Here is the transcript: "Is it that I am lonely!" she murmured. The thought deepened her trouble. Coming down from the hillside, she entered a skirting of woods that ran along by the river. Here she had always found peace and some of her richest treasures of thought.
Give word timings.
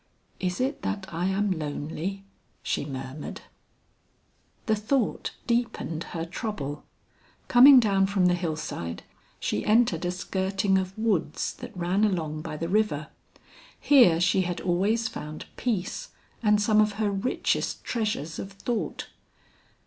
"Is 0.39 0.59
it 0.59 0.81
that 0.81 1.05
I 1.13 1.27
am 1.27 1.51
lonely!" 1.51 2.23
she 2.63 2.85
murmured. 2.85 3.41
The 4.65 4.75
thought 4.75 5.29
deepened 5.45 6.05
her 6.05 6.25
trouble. 6.25 6.85
Coming 7.47 7.79
down 7.79 8.07
from 8.07 8.25
the 8.25 8.33
hillside, 8.33 9.03
she 9.39 9.63
entered 9.63 10.03
a 10.03 10.09
skirting 10.09 10.79
of 10.79 10.97
woods 10.97 11.53
that 11.53 11.77
ran 11.77 12.03
along 12.03 12.41
by 12.41 12.57
the 12.57 12.67
river. 12.67 13.09
Here 13.79 14.19
she 14.19 14.41
had 14.41 14.59
always 14.59 15.07
found 15.07 15.45
peace 15.55 16.09
and 16.41 16.59
some 16.59 16.81
of 16.81 16.93
her 16.93 17.11
richest 17.11 17.83
treasures 17.83 18.39
of 18.39 18.53
thought. 18.53 19.07